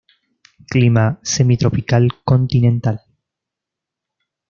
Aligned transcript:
Clima 0.71 1.19
semitropical 1.21 2.11
continental. 2.25 2.97